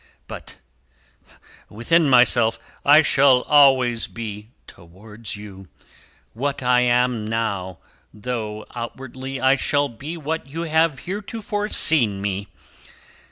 But, 0.25 0.57
within 1.69 2.09
myself, 2.09 2.57
I 2.83 3.03
shall 3.03 3.43
always 3.43 4.07
be, 4.07 4.49
towards 4.65 5.35
you, 5.35 5.67
what 6.33 6.63
I 6.63 6.79
am 6.81 7.23
now, 7.23 7.77
though 8.11 8.65
outwardly 8.73 9.39
I 9.39 9.53
shall 9.53 9.89
be 9.89 10.17
what 10.17 10.47
you 10.47 10.63
have 10.63 11.01
heretofore 11.01 11.69
seen 11.69 12.19
me. 12.19 12.47